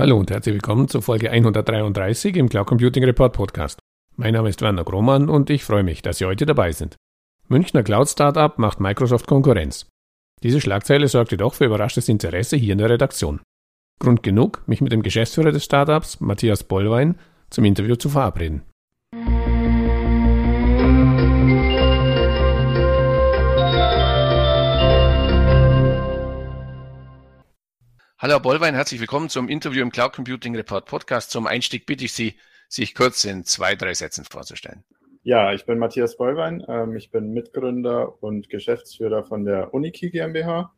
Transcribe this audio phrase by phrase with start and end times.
[0.00, 3.80] Hallo und herzlich willkommen zur Folge 133 im Cloud Computing Report Podcast.
[4.16, 6.96] Mein Name ist Werner Grohmann und ich freue mich, dass Sie heute dabei sind.
[7.48, 9.90] Münchner Cloud Startup macht Microsoft Konkurrenz.
[10.42, 13.40] Diese Schlagzeile sorgte doch für überraschtes Interesse hier in der Redaktion.
[13.98, 17.18] Grund genug, mich mit dem Geschäftsführer des Startups, Matthias Bollwein,
[17.50, 18.62] zum Interview zu verabreden.
[28.22, 31.30] Hallo Bollwein, herzlich willkommen zum Interview im Cloud Computing Report Podcast.
[31.30, 32.34] Zum Einstieg bitte ich Sie,
[32.68, 34.84] sich kurz in zwei, drei Sätzen vorzustellen.
[35.22, 36.62] Ja, ich bin Matthias Bollwein.
[36.68, 40.70] Ähm, ich bin Mitgründer und Geschäftsführer von der Uniki GmbH.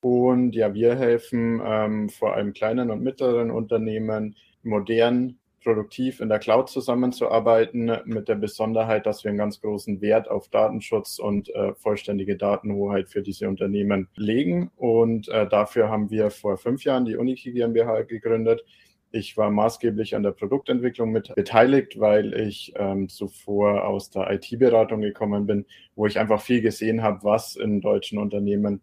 [0.00, 6.38] Und ja, wir helfen ähm, vor allem kleinen und mittleren Unternehmen modern produktiv in der
[6.38, 11.74] Cloud zusammenzuarbeiten, mit der Besonderheit, dass wir einen ganz großen Wert auf Datenschutz und äh,
[11.74, 14.70] vollständige Datenhoheit für diese Unternehmen legen.
[14.76, 18.64] Und äh, dafür haben wir vor fünf Jahren die Uniki GmbH gegründet.
[19.10, 25.00] Ich war maßgeblich an der Produktentwicklung mit beteiligt, weil ich ähm, zuvor aus der IT-Beratung
[25.00, 28.82] gekommen bin, wo ich einfach viel gesehen habe, was in deutschen Unternehmen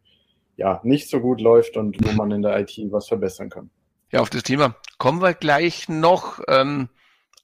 [0.55, 3.69] ja nicht so gut läuft und wo man in der IT was verbessern kann.
[4.11, 6.41] Ja, auf das Thema kommen wir gleich noch.
[6.49, 6.89] Ähm,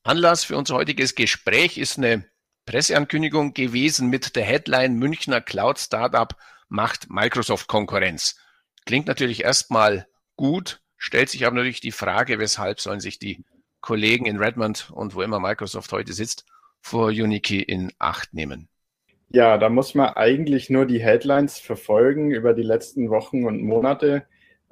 [0.04, 2.26] Anlass für unser heutiges Gespräch ist eine
[2.66, 6.36] Presseankündigung gewesen mit der Headline Münchner Cloud Startup
[6.68, 8.38] macht Microsoft Konkurrenz.
[8.86, 13.46] Klingt natürlich erstmal gut, stellt sich aber natürlich die Frage, weshalb sollen sich die
[13.80, 16.46] Kollegen in Redmond und wo immer Microsoft heute sitzt,
[16.82, 18.68] vor Unity in Acht nehmen.
[19.30, 24.28] Ja, da muss man eigentlich nur die Headlines verfolgen über die letzten Wochen und Monate.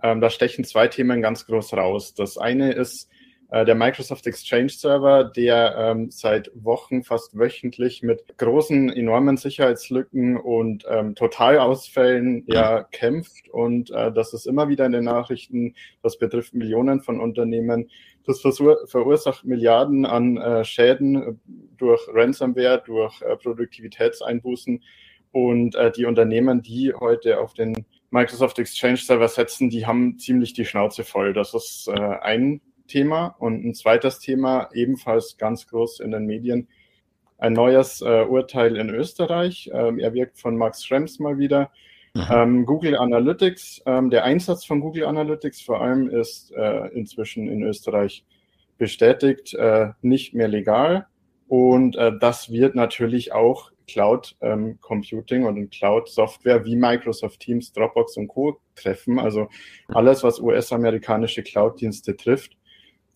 [0.05, 2.13] Ähm, da stechen zwei Themen ganz groß raus.
[2.13, 3.09] Das eine ist
[3.49, 10.37] äh, der Microsoft Exchange Server, der ähm, seit Wochen, fast wöchentlich mit großen, enormen Sicherheitslücken
[10.37, 13.49] und ähm, Totalausfällen ja kämpft.
[13.49, 15.73] Und äh, das ist immer wieder in den Nachrichten.
[16.03, 17.89] Das betrifft Millionen von Unternehmen.
[18.27, 21.41] Das verursacht Milliarden an äh, Schäden
[21.77, 24.83] durch Ransomware, durch äh, Produktivitätseinbußen.
[25.31, 30.53] Und äh, die Unternehmen, die heute auf den Microsoft Exchange Server setzen, die haben ziemlich
[30.53, 31.33] die Schnauze voll.
[31.33, 33.35] Das ist äh, ein Thema.
[33.39, 36.69] Und ein zweites Thema, ebenfalls ganz groß in den Medien,
[37.37, 39.69] ein neues äh, Urteil in Österreich.
[39.73, 41.71] Ähm, er wirkt von Max Schrems mal wieder.
[42.13, 42.27] Mhm.
[42.31, 47.63] Ähm, Google Analytics, ähm, der Einsatz von Google Analytics vor allem ist äh, inzwischen in
[47.63, 48.23] Österreich
[48.77, 51.07] bestätigt, äh, nicht mehr legal.
[51.49, 57.71] Und äh, das wird natürlich auch Cloud ähm, Computing und Cloud Software wie Microsoft Teams,
[57.73, 58.59] Dropbox und Co.
[58.75, 59.19] treffen.
[59.19, 59.47] Also
[59.87, 62.57] alles, was US-amerikanische Cloud-Dienste trifft.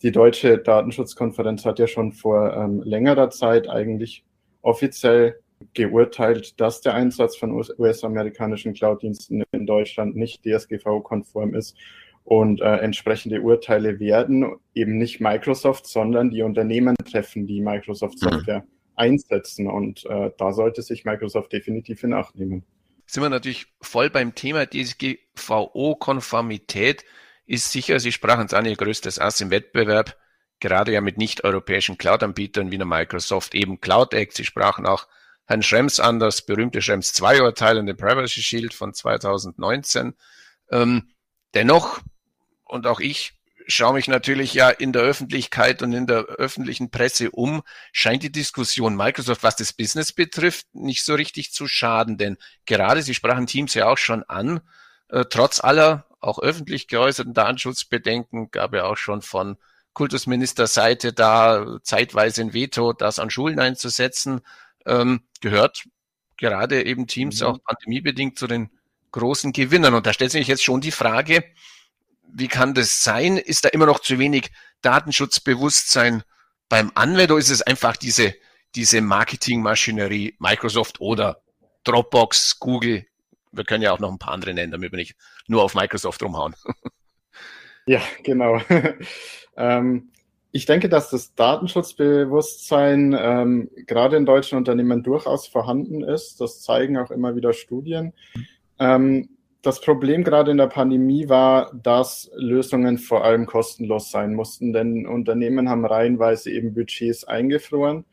[0.02, 4.24] Die deutsche Datenschutzkonferenz hat ja schon vor ähm, längerer Zeit eigentlich
[4.62, 5.40] offiziell
[5.74, 11.75] geurteilt, dass der Einsatz von US-amerikanischen Cloud-Diensten in Deutschland nicht DSGVO-konform ist.
[12.24, 18.79] Und äh, entsprechende Urteile werden eben nicht Microsoft, sondern die Unternehmen treffen, die Microsoft-Software mhm
[19.00, 19.68] einsetzen.
[19.68, 22.66] Und äh, da sollte sich Microsoft definitiv in Acht nehmen.
[23.08, 27.06] Sind wir natürlich voll beim Thema DSGVO-Konformität
[27.48, 30.16] ist sicher, Sie sprachen es an, Ihr größtes Ass im Wettbewerb,
[30.60, 34.36] gerade ja mit nicht-europäischen Cloud-Anbietern wie der Microsoft, eben Cloud Act.
[34.36, 35.08] Sie sprachen auch
[35.46, 40.14] Herrn Schrems an, das berühmte Schrems 2 Urteil und den Privacy Shield von 2019.
[40.70, 41.10] Ähm,
[41.56, 42.02] dennoch,
[42.66, 43.39] und auch ich
[43.69, 48.31] schaue mich natürlich ja in der Öffentlichkeit und in der öffentlichen Presse um, scheint die
[48.31, 52.18] Diskussion Microsoft, was das Business betrifft, nicht so richtig zu schaden.
[52.18, 54.62] Denn gerade, Sie sprachen Teams ja auch schon an,
[55.09, 59.57] äh, trotz aller auch öffentlich geäußerten Datenschutzbedenken gab ja auch schon von
[59.94, 64.41] Kultusministerseite da zeitweise ein Veto, das an Schulen einzusetzen,
[64.86, 65.84] ähm, gehört
[66.38, 67.47] gerade eben Teams mhm.
[67.47, 68.69] auch pandemiebedingt zu den
[69.12, 69.94] großen Gewinnern.
[69.94, 71.44] Und da stellt sich jetzt schon die Frage,
[72.34, 73.38] wie kann das sein?
[73.38, 74.52] Ist da immer noch zu wenig
[74.82, 76.24] Datenschutzbewusstsein
[76.70, 77.36] beim Anwender?
[77.36, 78.34] Oder ist es einfach diese,
[78.76, 81.42] diese Marketingmaschinerie Microsoft oder
[81.84, 83.06] Dropbox, Google?
[83.52, 85.16] Wir können ja auch noch ein paar andere nennen, damit wir nicht
[85.48, 86.56] nur auf Microsoft rumhauen.
[87.86, 88.62] Ja, genau.
[89.58, 90.12] ähm,
[90.52, 96.40] ich denke, dass das Datenschutzbewusstsein ähm, gerade in deutschen Unternehmen durchaus vorhanden ist.
[96.40, 98.14] Das zeigen auch immer wieder Studien.
[98.78, 104.72] Ähm, das Problem gerade in der Pandemie war, dass Lösungen vor allem kostenlos sein mussten,
[104.72, 108.06] denn Unternehmen haben reihenweise eben Budgets eingefroren.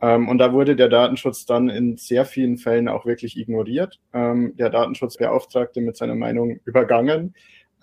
[0.00, 4.00] Ähm, und da wurde der Datenschutz dann in sehr vielen Fällen auch wirklich ignoriert.
[4.12, 7.34] Ähm, der Datenschutzbeauftragte mit seiner Meinung übergangen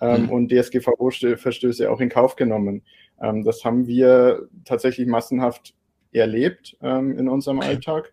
[0.02, 0.30] ähm, mhm.
[0.30, 2.82] und DSGVO-Verstöße auch in Kauf genommen.
[3.22, 5.74] Ähm, das haben wir tatsächlich massenhaft
[6.12, 8.12] erlebt ähm, in unserem Alltag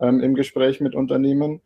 [0.00, 1.62] ähm, im Gespräch mit Unternehmen.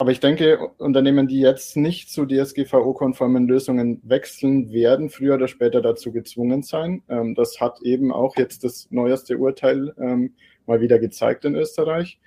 [0.00, 5.82] Aber ich denke, Unternehmen, die jetzt nicht zu DSGVO-konformen Lösungen wechseln, werden früher oder später
[5.82, 7.02] dazu gezwungen sein.
[7.10, 10.32] Ähm, das hat eben auch jetzt das neueste Urteil ähm,
[10.64, 12.18] mal wieder gezeigt in Österreich.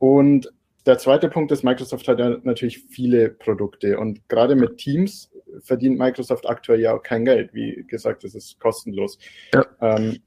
[0.00, 0.52] Und
[0.86, 5.96] der zweite Punkt ist, Microsoft hat ja natürlich viele Produkte und gerade mit Teams verdient
[5.96, 7.54] Microsoft aktuell ja auch kein Geld.
[7.54, 9.20] Wie gesagt, es ist kostenlos.
[9.54, 9.64] Ja.
[9.80, 10.18] Ähm,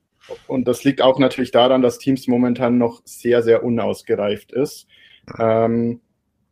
[0.48, 4.88] und das liegt auch natürlich daran, dass Teams momentan noch sehr, sehr unausgereift ist.
[5.38, 6.00] Ähm,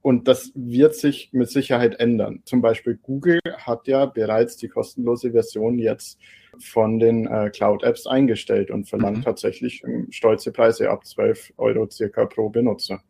[0.06, 2.44] und das wird sich mit Sicherheit ändern.
[2.46, 6.19] Zum Beispiel Google hat ja bereits die kostenlose Version jetzt
[6.60, 9.24] von den äh, Cloud-Apps eingestellt und verlangt mhm.
[9.24, 9.81] tatsächlich
[10.12, 13.02] stolze Preise ab 12 Euro circa pro Benutzer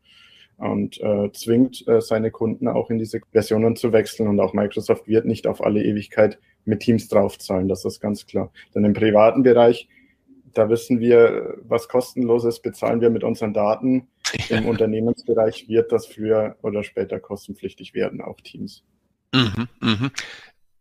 [0.55, 4.29] und äh, zwingt äh, seine Kunden auch in diese Versionen zu wechseln.
[4.29, 8.53] Und auch Microsoft wird nicht auf alle Ewigkeit mit Teams draufzahlen, das ist ganz klar.
[8.73, 9.89] Denn im privaten Bereich,
[10.57, 14.07] da wissen wir, was kostenlos ist, bezahlen wir mit unseren Daten.
[14.49, 18.83] Im Unternehmensbereich wird das früher oder später kostenpflichtig werden, auch Teams.
[19.33, 20.11] Mhm, mh.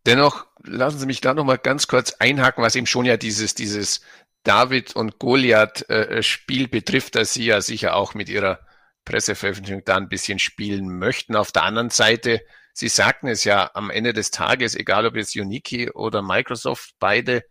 [0.07, 3.55] Dennoch lassen Sie mich da noch mal ganz kurz einhaken, was eben schon ja dieses,
[3.55, 4.03] dieses
[4.45, 8.61] David und Goliath äh, Spiel betrifft, das Sie ja sicher auch mit Ihrer
[9.05, 11.37] Presseveröffentlichung da ein bisschen spielen möchten.
[11.37, 12.43] Auf der anderen Seite,
[12.73, 17.45] Sie sagten es ja am Ende des Tages, egal ob jetzt Uniki oder Microsoft, beide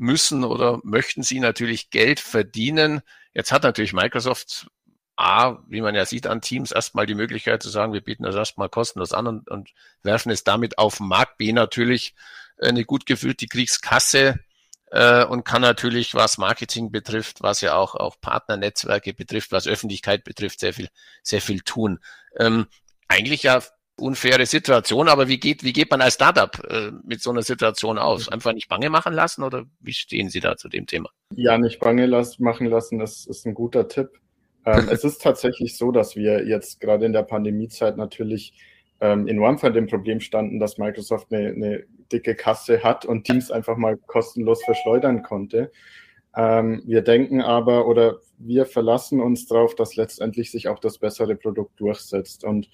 [0.00, 3.02] müssen oder möchten sie natürlich Geld verdienen.
[3.32, 4.68] Jetzt hat natürlich Microsoft
[5.16, 8.34] A, wie man ja sieht an Teams, erstmal die Möglichkeit zu sagen, wir bieten das
[8.34, 9.70] erstmal kostenlos an und, und
[10.02, 11.36] werfen es damit auf den Markt.
[11.36, 12.14] B, natürlich
[12.58, 14.40] eine gut gefüllte Kriegskasse
[14.90, 20.24] äh, und kann natürlich, was Marketing betrifft, was ja auch, auch Partnernetzwerke betrifft, was Öffentlichkeit
[20.24, 20.88] betrifft, sehr viel,
[21.22, 22.00] sehr viel tun.
[22.38, 22.66] Ähm,
[23.06, 23.62] eigentlich ja
[24.00, 27.98] unfaire Situation, aber wie geht, wie geht man als Startup äh, mit so einer Situation
[27.98, 28.28] aus?
[28.28, 31.10] Einfach nicht bange machen lassen oder wie stehen Sie da zu dem Thema?
[31.34, 34.08] Ja, nicht bange las machen lassen, das ist ein guter Tipp.
[34.66, 38.54] Ähm, es ist tatsächlich so, dass wir jetzt gerade in der Pandemiezeit natürlich
[39.00, 43.50] ähm, enorm vor dem Problem standen, dass Microsoft eine, eine dicke Kasse hat und Teams
[43.50, 45.70] einfach mal kostenlos verschleudern konnte.
[46.36, 51.34] Ähm, wir denken aber oder wir verlassen uns darauf, dass letztendlich sich auch das bessere
[51.34, 52.44] Produkt durchsetzt.
[52.44, 52.68] Und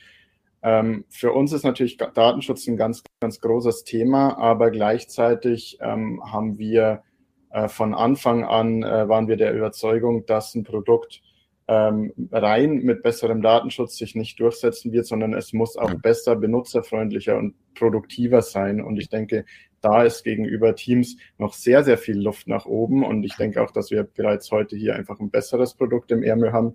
[0.67, 6.59] ähm, für uns ist natürlich Datenschutz ein ganz, ganz großes Thema, aber gleichzeitig ähm, haben
[6.59, 7.05] wir
[7.51, 11.23] äh, von Anfang an äh, waren wir der Überzeugung, dass ein Produkt
[11.69, 17.39] ähm, rein mit besserem Datenschutz sich nicht durchsetzen wird, sondern es muss auch besser, benutzerfreundlicher
[17.39, 18.81] und produktiver sein.
[18.81, 19.45] Und ich denke,
[19.81, 23.05] da ist gegenüber Teams noch sehr, sehr viel Luft nach oben.
[23.05, 26.53] Und ich denke auch, dass wir bereits heute hier einfach ein besseres Produkt im Ärmel
[26.53, 26.75] haben.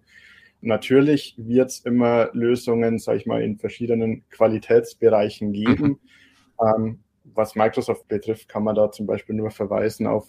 [0.61, 5.87] Natürlich wird es immer Lösungen, sage ich mal, in verschiedenen Qualitätsbereichen geben.
[5.87, 5.99] Mhm.
[6.61, 10.27] Ähm, was Microsoft betrifft, kann man da zum Beispiel nur verweisen auf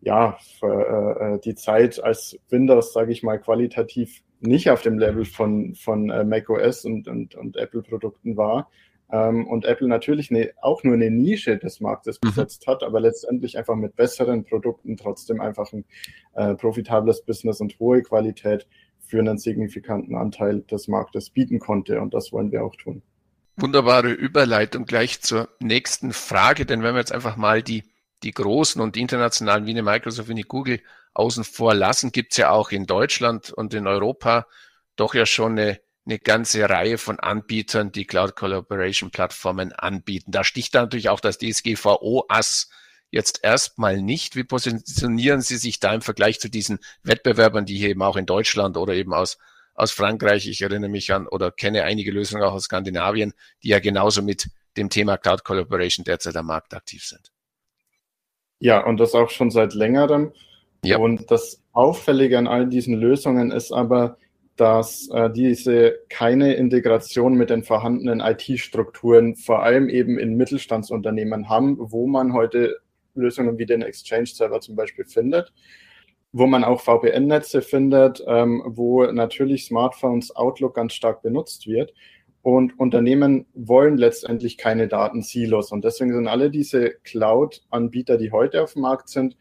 [0.00, 5.24] ja, für, äh, die Zeit, als Windows, sage ich mal, qualitativ nicht auf dem Level
[5.24, 8.70] von, von äh, macOS und, und, und Apple-Produkten war.
[9.10, 12.28] Ähm, und Apple natürlich ne, auch nur eine Nische des Marktes mhm.
[12.28, 15.84] besetzt hat, aber letztendlich einfach mit besseren Produkten trotzdem einfach ein
[16.34, 18.66] äh, profitables Business und hohe Qualität
[19.06, 22.00] für einen signifikanten Anteil des Marktes bieten konnte.
[22.00, 23.02] Und das wollen wir auch tun.
[23.56, 27.84] Wunderbare Überleitung gleich zur nächsten Frage, denn wenn wir jetzt einfach mal die
[28.22, 30.80] die großen und die internationalen wie eine Microsoft, wie eine Google
[31.14, 34.46] außen vor lassen, gibt es ja auch in Deutschland und in Europa
[34.96, 40.30] doch ja schon eine, eine ganze Reihe von Anbietern, die Cloud Collaboration Plattformen anbieten.
[40.30, 42.70] Da sticht da natürlich auch das DSGVO-Ass
[43.16, 44.36] jetzt erstmal nicht.
[44.36, 48.26] Wie positionieren Sie sich da im Vergleich zu diesen Wettbewerbern, die hier eben auch in
[48.26, 49.38] Deutschland oder eben aus,
[49.74, 53.32] aus Frankreich, ich erinnere mich an oder kenne einige Lösungen auch aus Skandinavien,
[53.62, 57.32] die ja genauso mit dem Thema Cloud Collaboration derzeit am Markt aktiv sind?
[58.58, 60.32] Ja, und das auch schon seit längerem.
[60.84, 60.98] Ja.
[60.98, 64.18] Und das Auffällige an all diesen Lösungen ist aber,
[64.56, 71.76] dass äh, diese keine Integration mit den vorhandenen IT-Strukturen, vor allem eben in Mittelstandsunternehmen haben,
[71.78, 72.76] wo man heute
[73.16, 75.52] Lösungen wie den Exchange-Server zum Beispiel findet,
[76.32, 81.92] wo man auch VPN-Netze findet, ähm, wo natürlich Smartphones, Outlook ganz stark benutzt wird.
[82.42, 85.72] Und Unternehmen wollen letztendlich keine Datensilos.
[85.72, 89.36] Und deswegen sind alle diese Cloud-Anbieter, die heute auf dem Markt sind,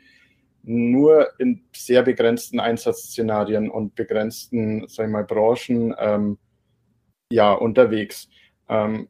[0.64, 6.40] nur in sehr begrenzten Einsatzszenarien und begrenzten, sag ich mal, Branchen ähm,
[7.32, 8.28] ja, unterwegs.
[8.68, 9.08] Ähm,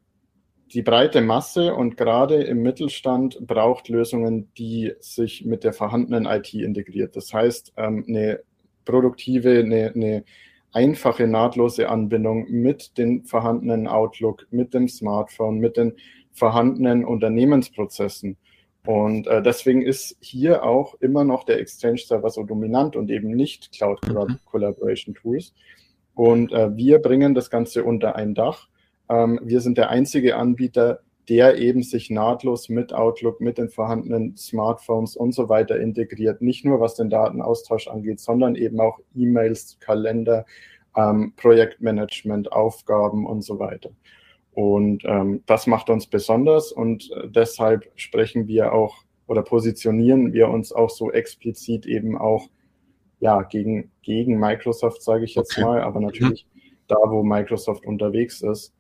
[0.74, 6.54] die breite Masse und gerade im Mittelstand braucht Lösungen, die sich mit der vorhandenen IT
[6.54, 7.16] integriert.
[7.16, 8.42] Das heißt, ähm, eine
[8.84, 10.24] produktive, eine, eine
[10.72, 15.94] einfache, nahtlose Anbindung mit den vorhandenen Outlook, mit dem Smartphone, mit den
[16.32, 18.38] vorhandenen Unternehmensprozessen.
[18.86, 23.72] Und äh, deswegen ist hier auch immer noch der Exchange-Server so dominant und eben nicht
[23.72, 24.38] Cloud mhm.
[24.46, 25.54] Collaboration Tools.
[26.14, 28.68] Und äh, wir bringen das Ganze unter ein Dach.
[29.10, 34.38] Ähm, wir sind der einzige Anbieter, der eben sich nahtlos mit Outlook, mit den vorhandenen
[34.38, 36.42] Smartphones und so weiter integriert.
[36.42, 40.46] Nicht nur was den Datenaustausch angeht, sondern eben auch E-Mails, Kalender,
[40.96, 43.90] ähm, Projektmanagement, Aufgaben und so weiter.
[44.54, 50.50] Und ähm, das macht uns besonders und äh, deshalb sprechen wir auch oder positionieren wir
[50.50, 52.48] uns auch so explizit eben auch
[53.20, 55.66] ja gegen gegen Microsoft, sage ich jetzt okay.
[55.66, 56.60] mal, aber natürlich mhm.
[56.88, 58.74] da, wo Microsoft unterwegs ist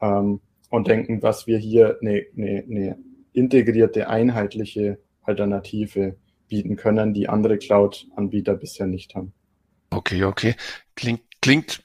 [0.00, 2.98] ähm, und denken, dass wir hier eine, eine, eine
[3.32, 6.16] integrierte, einheitliche Alternative
[6.48, 9.32] bieten können, die andere Cloud-Anbieter bisher nicht haben.
[9.90, 10.54] Okay, okay.
[10.94, 11.84] Klingt, klingt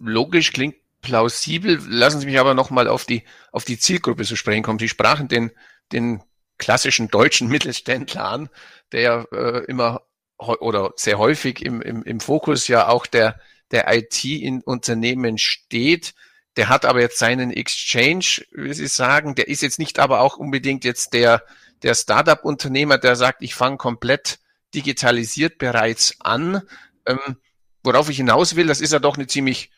[0.00, 1.78] logisch, klingt plausibel.
[1.88, 3.22] Lassen Sie mich aber nochmal auf die,
[3.52, 4.78] auf die Zielgruppe zu sprechen kommen.
[4.78, 5.50] Sie sprachen den,
[5.92, 6.22] den
[6.58, 8.48] klassischen deutschen Mittelständler an,
[8.92, 10.02] der äh, immer
[10.38, 16.14] oder sehr häufig im, im, im Fokus ja auch der, der IT in Unternehmen steht.
[16.56, 20.36] Der hat aber jetzt seinen Exchange, wie Sie sagen, der ist jetzt nicht aber auch
[20.36, 21.44] unbedingt jetzt der,
[21.82, 24.38] der Startup-Unternehmer, der sagt, ich fange komplett
[24.74, 26.62] digitalisiert bereits an.
[27.06, 27.36] Ähm,
[27.82, 29.70] worauf ich hinaus will, das ist ja doch eine ziemlich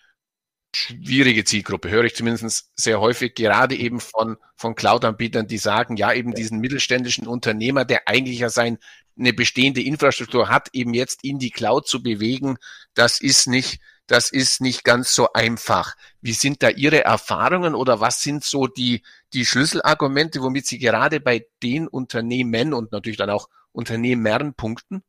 [0.74, 6.12] schwierige Zielgruppe, höre ich zumindest sehr häufig, gerade eben von, von Cloud-Anbietern, die sagen, ja,
[6.12, 8.78] eben diesen mittelständischen Unternehmer, der eigentlich ja sein,
[9.18, 12.58] eine bestehende Infrastruktur hat, eben jetzt in die Cloud zu bewegen,
[12.94, 15.94] das ist nicht, das ist nicht ganz so einfach.
[16.20, 21.20] Wie sind da Ihre Erfahrungen oder was sind so die, die Schlüsselargumente, womit Sie gerade
[21.20, 25.02] bei den Unternehmen und natürlich dann auch Unternehmern punkten?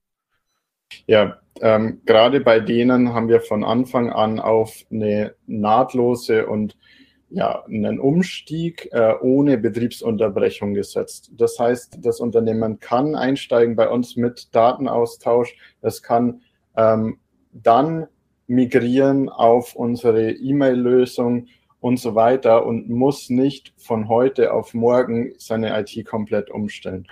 [1.08, 6.76] Ja, ähm, gerade bei denen haben wir von Anfang an auf eine nahtlose und
[7.30, 11.32] ja, einen Umstieg äh, ohne Betriebsunterbrechung gesetzt.
[11.38, 15.56] Das heißt, das Unternehmen kann einsteigen bei uns mit Datenaustausch.
[15.82, 16.42] Es kann
[16.76, 17.20] ähm,
[17.54, 18.08] dann
[18.50, 21.48] migrieren auf unsere E-Mail-Lösung
[21.80, 27.08] und so weiter und muss nicht von heute auf morgen seine IT komplett umstellen.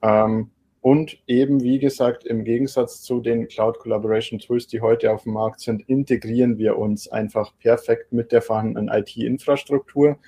[0.00, 0.50] Ähm,
[0.80, 5.32] und eben, wie gesagt, im Gegensatz zu den Cloud Collaboration Tools, die heute auf dem
[5.32, 10.18] Markt sind, integrieren wir uns einfach perfekt mit der vorhandenen IT-Infrastruktur.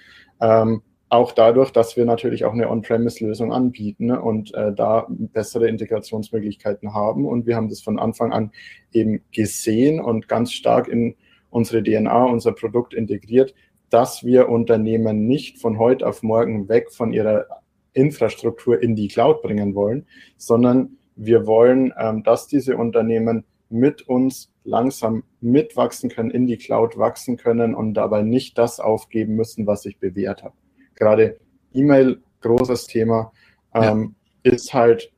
[0.40, 5.68] Ähm, auch dadurch, dass wir natürlich auch eine On-Premise-Lösung anbieten ne, und äh, da bessere
[5.68, 7.26] Integrationsmöglichkeiten haben.
[7.26, 8.52] Und wir haben das von Anfang an
[8.92, 11.14] eben gesehen und ganz stark in
[11.50, 13.54] unsere DNA, unser Produkt integriert,
[13.88, 17.46] dass wir Unternehmen nicht von heute auf morgen weg von ihrer
[17.94, 24.50] Infrastruktur in die Cloud bringen wollen, sondern wir wollen, ähm, dass diese Unternehmen mit uns
[24.64, 29.82] langsam mitwachsen können, in die Cloud wachsen können und dabei nicht das aufgeben müssen, was
[29.82, 30.52] sich bewährt hat.
[30.98, 31.38] Gerade
[31.72, 33.32] E-Mail, großes Thema,
[33.74, 34.14] ähm,
[34.44, 34.52] ja.
[34.52, 35.12] ist halt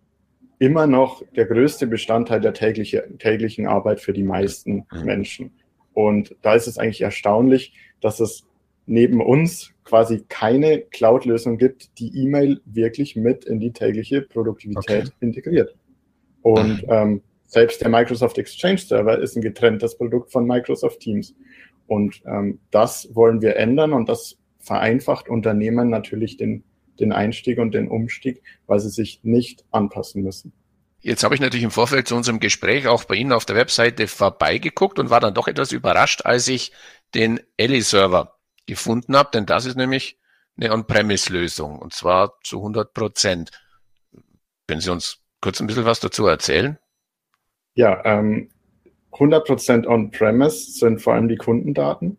[0.58, 5.04] immer noch der größte Bestandteil der tägliche, täglichen Arbeit für die meisten mhm.
[5.04, 5.52] Menschen.
[5.94, 8.46] Und da ist es eigentlich erstaunlich, dass es
[8.86, 15.14] neben uns quasi keine Cloud-Lösung gibt, die E-Mail wirklich mit in die tägliche Produktivität okay.
[15.20, 15.74] integriert.
[16.42, 21.34] Und ähm, selbst der Microsoft Exchange Server ist ein getrenntes Produkt von Microsoft Teams.
[21.86, 26.64] Und ähm, das wollen wir ändern und das vereinfacht Unternehmen natürlich den,
[26.98, 30.52] den Einstieg und den Umstieg, weil sie sich nicht anpassen müssen.
[31.02, 34.06] Jetzt habe ich natürlich im Vorfeld zu unserem Gespräch auch bei Ihnen auf der Webseite
[34.06, 36.72] vorbeigeguckt und war dann doch etwas überrascht, als ich
[37.14, 38.36] den Ellie-Server
[38.66, 40.18] gefunden habe, denn das ist nämlich
[40.56, 43.50] eine On-Premise-Lösung und zwar zu 100 Prozent.
[44.66, 46.78] Können Sie uns kurz ein bisschen was dazu erzählen?
[47.74, 48.50] Ja, ähm,
[49.12, 52.18] 100 Prozent On-Premise sind vor allem die Kundendaten.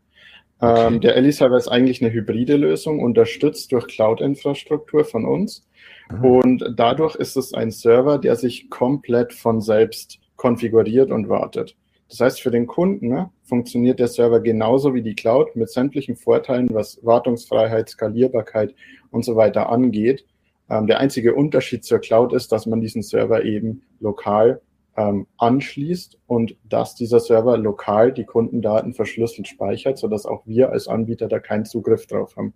[0.61, 0.87] Okay.
[0.87, 5.67] Ähm, der Ellie-Server ist eigentlich eine hybride Lösung, unterstützt durch Cloud-Infrastruktur von uns.
[6.11, 6.23] Mhm.
[6.23, 11.75] Und dadurch ist es ein Server, der sich komplett von selbst konfiguriert und wartet.
[12.09, 16.15] Das heißt, für den Kunden ne, funktioniert der Server genauso wie die Cloud mit sämtlichen
[16.15, 18.75] Vorteilen, was Wartungsfreiheit, Skalierbarkeit
[19.09, 20.25] und so weiter angeht.
[20.69, 24.61] Ähm, der einzige Unterschied zur Cloud ist, dass man diesen Server eben lokal
[24.97, 30.87] ähm, anschließt und dass dieser Server lokal die Kundendaten verschlüsselt speichert, sodass auch wir als
[30.87, 32.53] Anbieter da keinen Zugriff drauf haben.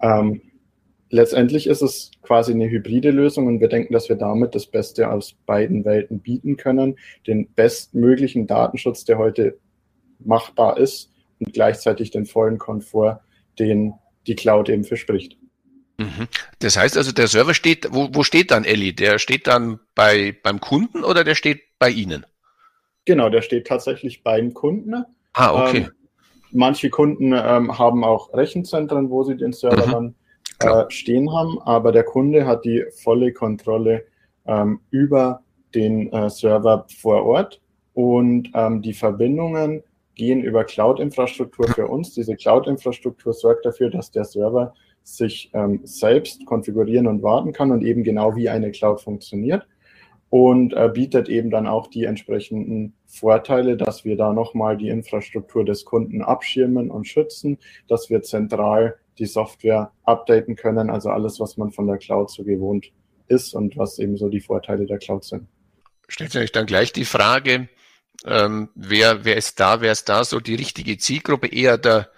[0.00, 0.40] Ähm,
[1.10, 5.10] letztendlich ist es quasi eine hybride Lösung und wir denken, dass wir damit das Beste
[5.10, 9.58] aus beiden Welten bieten können, den bestmöglichen Datenschutz, der heute
[10.18, 13.20] machbar ist und gleichzeitig den vollen Komfort,
[13.58, 13.94] den
[14.26, 15.36] die Cloud eben verspricht.
[15.98, 16.28] Mhm.
[16.58, 18.94] Das heißt also, der Server steht, wo, wo steht dann Elli?
[18.94, 22.26] Der steht dann bei, beim Kunden oder der steht bei Ihnen?
[23.04, 25.04] Genau, der steht tatsächlich beim Kunden.
[25.32, 25.78] Ah, okay.
[25.78, 25.90] Ähm,
[26.52, 30.14] manche Kunden ähm, haben auch Rechenzentren, wo sie den Server mhm.
[30.60, 34.04] dann äh, stehen haben, aber der Kunde hat die volle Kontrolle
[34.46, 35.42] ähm, über
[35.74, 37.60] den äh, Server vor Ort
[37.94, 39.82] und ähm, die Verbindungen
[40.14, 42.14] gehen über Cloud-Infrastruktur für uns.
[42.14, 47.82] Diese Cloud-Infrastruktur sorgt dafür, dass der Server sich ähm, selbst konfigurieren und warten kann und
[47.82, 49.66] eben genau wie eine Cloud funktioniert
[50.32, 55.64] und äh, bietet eben dann auch die entsprechenden Vorteile, dass wir da nochmal die Infrastruktur
[55.64, 61.58] des Kunden abschirmen und schützen, dass wir zentral die Software updaten können, also alles, was
[61.58, 62.92] man von der Cloud so gewohnt
[63.28, 65.48] ist und was eben so die Vorteile der Cloud sind.
[66.08, 67.68] Stellt sich dann gleich die Frage,
[68.24, 71.48] ähm, wer, wer ist da, wer ist da so die richtige Zielgruppe?
[71.48, 72.08] Eher der,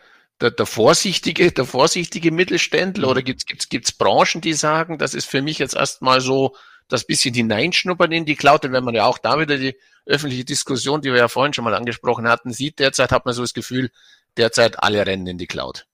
[0.45, 3.11] der, der vorsichtige, der vorsichtige Mittelständler mhm.
[3.11, 6.55] oder gibt's gibt's gibt's Branchen, die sagen, das ist für mich jetzt erstmal so
[6.89, 9.75] das bisschen hineinschnuppern in die Cloud, denn wenn man ja auch da wieder die
[10.05, 13.41] öffentliche Diskussion, die wir ja vorhin schon mal angesprochen hatten, sieht, derzeit hat man so
[13.41, 13.91] das Gefühl,
[14.37, 15.87] derzeit alle rennen in die Cloud.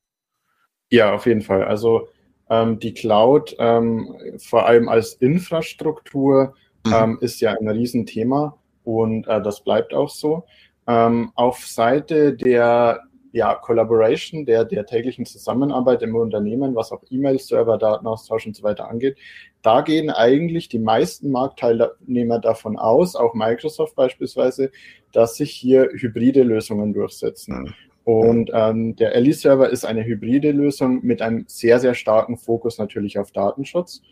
[0.91, 1.63] Ja, auf jeden Fall.
[1.63, 2.09] Also
[2.49, 6.93] ähm, die Cloud, ähm, vor allem als Infrastruktur, mhm.
[6.93, 10.45] ähm, ist ja ein Riesenthema und äh, das bleibt auch so.
[10.89, 17.79] Ähm, auf Seite der ja, Collaboration, der, der täglichen Zusammenarbeit im Unternehmen, was auch E-Mail-Server,
[17.79, 19.17] Datenaustausch und so weiter angeht,
[19.63, 24.71] da gehen eigentlich die meisten Marktteilnehmer davon aus, auch Microsoft beispielsweise,
[25.13, 27.75] dass sich hier hybride Lösungen durchsetzen.
[28.05, 33.19] Und ähm, der Ellie-Server ist eine hybride Lösung mit einem sehr, sehr starken Fokus natürlich
[33.19, 34.03] auf Datenschutz.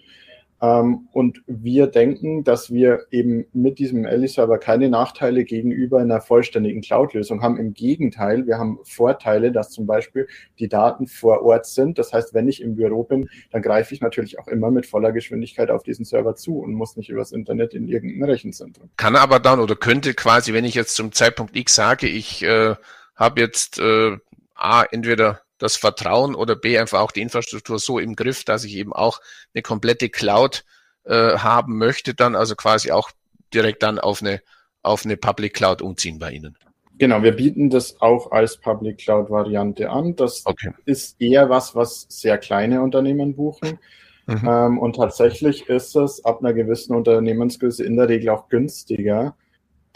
[0.61, 6.81] Ähm, und wir denken, dass wir eben mit diesem Ellie-Server keine Nachteile gegenüber einer vollständigen
[6.81, 7.59] Cloud-Lösung haben.
[7.59, 10.27] Im Gegenteil, wir haben Vorteile, dass zum Beispiel
[10.59, 11.99] die Daten vor Ort sind.
[11.99, 15.13] Das heißt, wenn ich im Büro bin, dann greife ich natürlich auch immer mit voller
[15.13, 18.91] Geschwindigkeit auf diesen Server zu und muss nicht übers Internet in irgendein Rechenzentrum.
[18.97, 22.75] Kann aber dann oder könnte quasi, wenn ich jetzt zum Zeitpunkt X sage, ich äh,
[23.15, 24.17] habe jetzt äh,
[24.55, 28.77] A, entweder das Vertrauen oder B, einfach auch die Infrastruktur so im Griff, dass ich
[28.77, 29.21] eben auch
[29.55, 30.65] eine komplette Cloud
[31.05, 33.11] äh, haben möchte, dann also quasi auch
[33.53, 34.41] direkt dann auf eine,
[34.83, 36.57] auf eine Public Cloud umziehen bei Ihnen.
[36.99, 40.17] Genau, wir bieten das auch als Public Cloud Variante an.
[40.17, 40.73] Das okay.
[40.85, 43.79] ist eher was, was sehr kleine Unternehmen buchen.
[44.27, 44.49] Mhm.
[44.49, 49.37] Ähm, und tatsächlich ist es ab einer gewissen Unternehmensgröße in der Regel auch günstiger,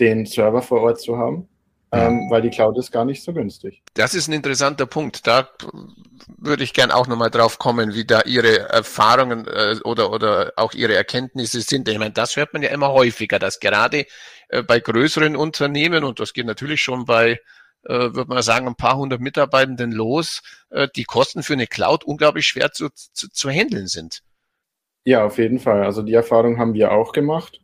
[0.01, 1.49] den Server vor Ort zu haben
[1.93, 3.83] ähm, weil die Cloud ist gar nicht so günstig.
[3.95, 5.27] Das ist ein interessanter Punkt.
[5.27, 5.49] Da
[6.39, 10.73] würde ich gern auch nochmal drauf kommen, wie da Ihre Erfahrungen äh, oder, oder auch
[10.73, 11.89] Ihre Erkenntnisse sind.
[11.89, 14.07] Ich meine, das hört man ja immer häufiger, dass gerade
[14.49, 17.39] äh, bei größeren Unternehmen, und das geht natürlich schon bei
[17.85, 22.05] äh, würde man sagen, ein paar hundert Mitarbeitenden los, äh, die Kosten für eine Cloud
[22.05, 24.23] unglaublich schwer zu, zu, zu handeln sind.
[25.05, 25.83] Ja, auf jeden Fall.
[25.83, 27.61] Also die Erfahrung haben wir auch gemacht.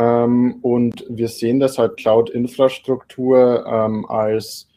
[0.00, 4.68] Ähm, und wir sehen deshalb Cloud-Infrastruktur ähm, als,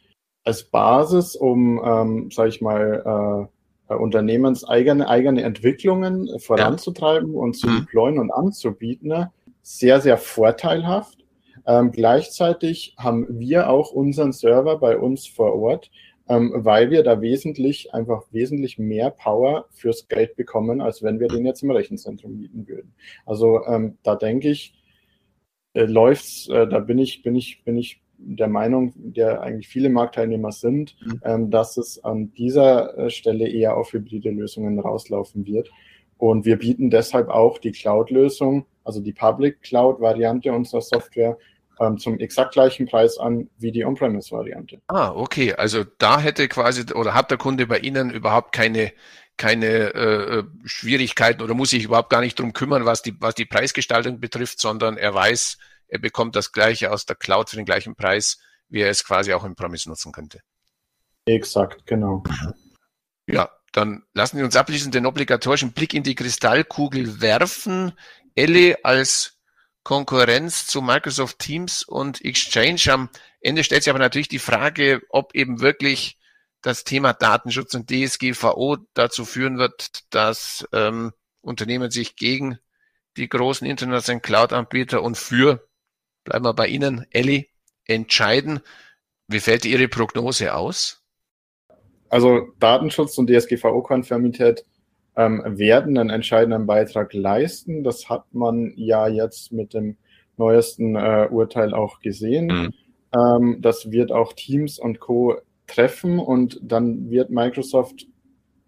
[0.44, 3.50] als Basis, um, ähm, sage ich mal,
[3.90, 7.40] äh, unternehmenseigene eigene Entwicklungen voranzutreiben ja.
[7.40, 7.80] und zu mhm.
[7.80, 9.10] deployen und anzubieten.
[9.10, 9.32] Ne?
[9.62, 11.20] Sehr, sehr vorteilhaft.
[11.66, 15.90] Ähm, gleichzeitig haben wir auch unseren Server bei uns vor Ort,
[16.28, 21.30] ähm, weil wir da wesentlich, einfach wesentlich mehr Power fürs Geld bekommen, als wenn wir
[21.30, 22.94] den jetzt im Rechenzentrum mieten würden.
[23.26, 24.74] Also ähm, da denke ich,
[25.74, 29.90] äh, läuft's, äh, da bin ich, bin ich, bin ich der Meinung, der eigentlich viele
[29.90, 31.22] Marktteilnehmer sind, mhm.
[31.24, 35.70] ähm, dass es an dieser äh, Stelle eher auf hybride Lösungen rauslaufen wird.
[36.18, 41.38] Und wir bieten deshalb auch die Cloud-Lösung, also die Public Cloud-Variante unserer Software,
[41.80, 44.80] ähm, zum exakt gleichen Preis an wie die On-Premise-Variante.
[44.88, 45.54] Ah, okay.
[45.54, 48.92] Also da hätte quasi oder hat der Kunde bei Ihnen überhaupt keine
[49.38, 53.46] keine äh, Schwierigkeiten oder muss sich überhaupt gar nicht drum kümmern, was die, was die
[53.46, 57.96] Preisgestaltung betrifft, sondern er weiß, er bekommt das Gleiche aus der Cloud für den gleichen
[57.96, 60.42] Preis, wie er es quasi auch im Promise nutzen könnte.
[61.26, 62.24] Exakt, genau.
[63.28, 67.94] Ja, dann lassen Sie uns abschließend den obligatorischen Blick in die Kristallkugel werfen.
[68.36, 69.40] Elle als
[69.84, 72.82] Konkurrenz zu Microsoft Teams und Exchange.
[72.90, 73.10] Am
[73.42, 76.18] Ende stellt sich aber natürlich die Frage, ob eben wirklich
[76.64, 82.58] das Thema Datenschutz und DSGVO dazu führen wird, dass ähm, Unternehmen sich gegen
[83.18, 85.68] die großen internationalen Cloud-Anbieter und für,
[86.24, 87.46] bleiben wir bei Ihnen, Ellie,
[87.86, 88.62] entscheiden.
[89.28, 91.04] Wie fällt Ihre Prognose aus?
[92.10, 94.66] Also Datenschutz und DSGVO-Konformität
[95.16, 97.84] ähm, werden einen entscheidenden Beitrag leisten.
[97.84, 99.98] Das hat man ja jetzt mit dem
[100.38, 102.48] neuesten äh, Urteil auch gesehen.
[102.48, 102.74] Mhm.
[103.14, 108.08] Ähm, das wird auch Teams und Co treffen und dann wird Microsoft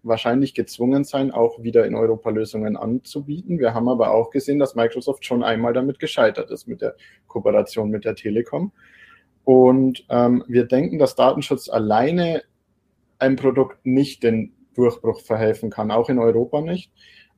[0.02, 3.58] wahrscheinlich gezwungen sein, auch wieder in Europa Lösungen anzubieten.
[3.58, 6.94] Wir haben aber auch gesehen, dass Microsoft schon einmal damit gescheitert ist mit der
[7.26, 8.72] Kooperation mit der Telekom.
[9.44, 12.42] Und ähm, wir denken, dass Datenschutz alleine
[13.18, 16.92] ein Produkt nicht den Durchbruch verhelfen kann, auch in Europa nicht.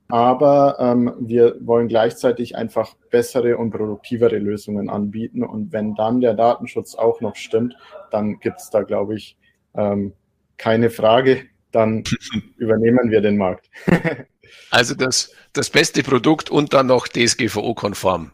[0.09, 5.43] aber ähm, wir wollen gleichzeitig einfach bessere und produktivere Lösungen anbieten.
[5.43, 7.77] Und wenn dann der Datenschutz auch noch stimmt,
[8.09, 9.37] dann gibt es da, glaube ich,
[9.75, 10.13] ähm,
[10.57, 12.03] keine Frage, dann
[12.57, 13.69] übernehmen wir den Markt.
[14.71, 18.31] also das, das beste Produkt und dann noch DSGVO-konform.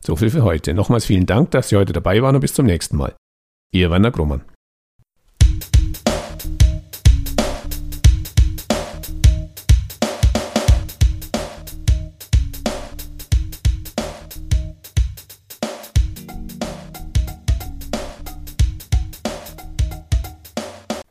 [0.00, 0.74] So viel für heute.
[0.74, 3.14] Nochmals vielen Dank, dass Sie heute dabei waren und bis zum nächsten Mal.
[3.72, 4.42] Ihr Werner Grummann.